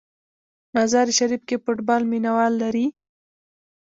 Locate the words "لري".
2.63-2.85